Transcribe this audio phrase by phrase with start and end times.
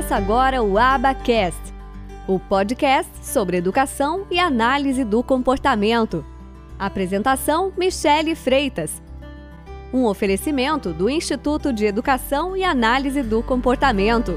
[0.00, 1.60] Começa agora o Abacast,
[2.26, 6.24] o podcast sobre educação e análise do comportamento.
[6.78, 9.02] Apresentação: Michele Freitas.
[9.92, 14.32] Um oferecimento do Instituto de Educação e Análise do Comportamento.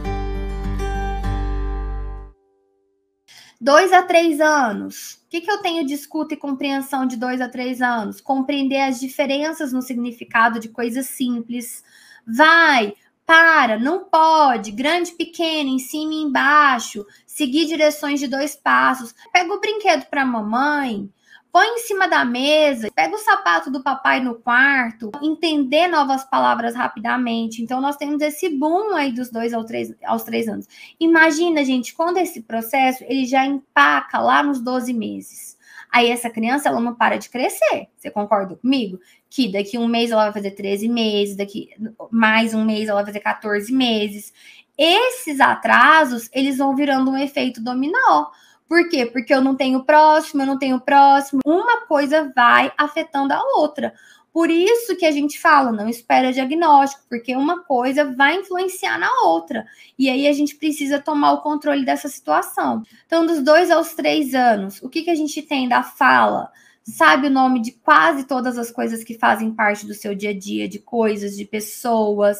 [3.60, 5.14] Dois a três anos.
[5.14, 8.20] O que, que eu tenho de escuta e compreensão de dois a três anos?
[8.20, 11.82] Compreender as diferenças no significado de coisas simples.
[12.28, 12.94] Vai,
[13.26, 19.14] para, não pode, grande, pequeno, em cima e embaixo, seguir direções de dois passos.
[19.32, 21.10] Pega o brinquedo para a mamãe,
[21.52, 26.76] põe em cima da mesa, pega o sapato do papai no quarto, entender novas palavras
[26.76, 27.62] rapidamente.
[27.62, 30.68] Então, nós temos esse boom aí dos dois aos três, aos três anos.
[31.00, 35.56] Imagina, gente, quando esse processo ele já empaca lá nos 12 meses.
[35.94, 37.88] Aí essa criança ela não para de crescer.
[37.96, 39.00] Você concorda comigo?
[39.30, 41.70] Que daqui um mês ela vai fazer 13 meses, daqui
[42.10, 44.34] mais um mês ela vai fazer 14 meses.
[44.76, 48.26] Esses atrasos, eles vão virando um efeito dominó.
[48.68, 49.06] Por quê?
[49.06, 51.42] Porque eu não tenho próximo, eu não tenho próximo.
[51.46, 53.94] Uma coisa vai afetando a outra.
[54.34, 59.08] Por isso que a gente fala, não espera diagnóstico, porque uma coisa vai influenciar na
[59.26, 59.64] outra.
[59.98, 62.82] E aí a gente precisa tomar o controle dessa situação.
[63.06, 66.52] Então, dos dois aos três anos, o que, que a gente tem da fala?
[66.84, 70.38] Sabe o nome de quase todas as coisas que fazem parte do seu dia a
[70.38, 72.40] dia, de coisas, de pessoas.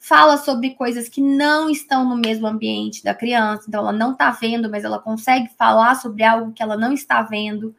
[0.00, 4.32] Fala sobre coisas que não estão no mesmo ambiente da criança, então ela não está
[4.32, 7.74] vendo, mas ela consegue falar sobre algo que ela não está vendo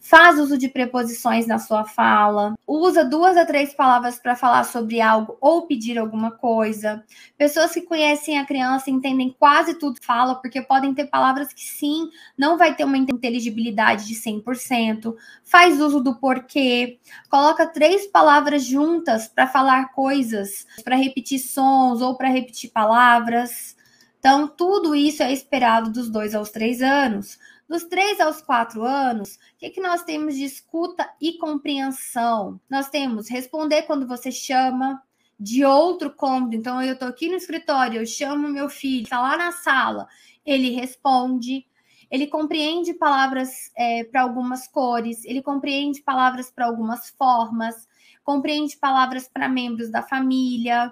[0.00, 5.00] faz uso de preposições na sua fala, usa duas a três palavras para falar sobre
[5.00, 7.04] algo ou pedir alguma coisa.
[7.36, 11.62] Pessoas que conhecem a criança entendem quase tudo que fala, porque podem ter palavras que
[11.62, 15.14] sim, não vai ter uma inteligibilidade de 100%.
[15.44, 22.16] Faz uso do porquê, coloca três palavras juntas para falar coisas, para repetir sons ou
[22.16, 23.77] para repetir palavras.
[24.18, 27.38] Então, tudo isso é esperado dos dois aos três anos.
[27.68, 32.58] Dos três aos quatro anos, o que, que nós temos de escuta e compreensão?
[32.68, 35.02] Nós temos responder quando você chama,
[35.38, 36.56] de outro cômodo.
[36.56, 40.08] Então, eu estou aqui no escritório, eu chamo meu filho, está lá na sala,
[40.44, 41.64] ele responde.
[42.10, 47.86] Ele compreende palavras é, para algumas cores, ele compreende palavras para algumas formas,
[48.24, 50.90] compreende palavras para membros da família,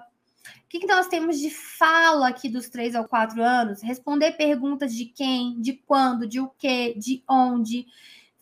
[0.64, 3.82] o que, que nós temos de fala aqui dos três ao quatro anos?
[3.82, 7.86] Responder perguntas de quem, de quando, de o que, de onde.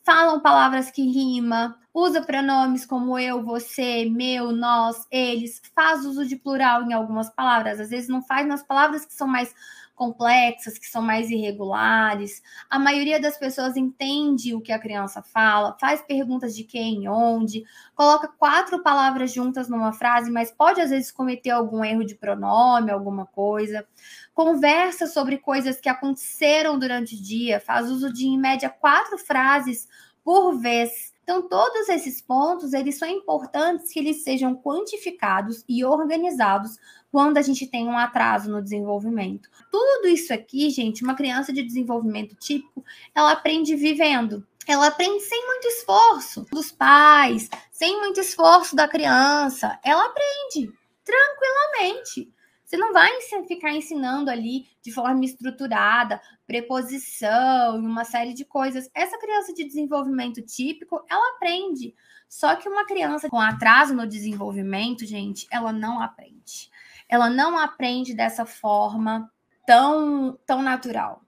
[0.02, 6.34] Falam palavras que rima, usa pronomes como eu, você, meu, nós, eles, faz uso de
[6.34, 9.54] plural em algumas palavras, às vezes não faz nas palavras que são mais
[9.94, 12.42] complexas, que são mais irregulares.
[12.68, 17.62] A maioria das pessoas entende o que a criança fala, faz perguntas de quem, onde,
[17.94, 22.90] coloca quatro palavras juntas numa frase, mas pode às vezes cometer algum erro de pronome,
[22.90, 23.86] alguma coisa.
[24.34, 29.86] Conversa sobre coisas que aconteceram durante o dia, faz uso de em média quatro frases
[30.24, 36.76] por vez então, todos esses pontos, eles são importantes que eles sejam quantificados e organizados
[37.10, 39.48] quando a gente tem um atraso no desenvolvimento.
[39.70, 42.84] Tudo isso aqui, gente, uma criança de desenvolvimento típico,
[43.14, 44.46] ela aprende vivendo.
[44.66, 49.78] Ela aprende sem muito esforço dos pais, sem muito esforço da criança.
[49.82, 50.70] Ela aprende
[51.02, 52.33] tranquilamente.
[52.64, 53.10] Você não vai
[53.46, 58.90] ficar ensinando ali de forma estruturada, preposição e uma série de coisas.
[58.94, 61.94] Essa criança de desenvolvimento típico, ela aprende.
[62.28, 66.70] Só que uma criança com atraso no desenvolvimento, gente, ela não aprende.
[67.08, 69.30] Ela não aprende dessa forma
[69.66, 71.22] tão, tão natural.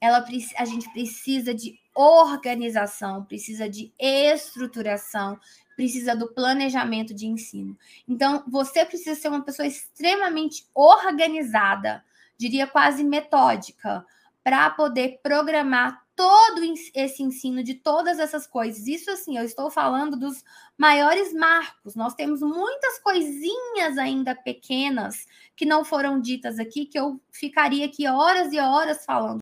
[0.00, 0.24] Ela,
[0.56, 5.36] a gente precisa de organização, precisa de estruturação,
[5.74, 7.76] precisa do planejamento de ensino.
[8.06, 12.04] Então, você precisa ser uma pessoa extremamente organizada,
[12.36, 14.06] diria quase metódica,
[14.44, 16.60] para poder programar todo
[16.94, 18.88] esse ensino de todas essas coisas.
[18.88, 20.42] Isso assim, eu estou falando dos
[20.76, 21.94] maiores marcos.
[21.94, 28.08] Nós temos muitas coisinhas ainda pequenas que não foram ditas aqui que eu ficaria aqui
[28.08, 29.36] horas e horas falando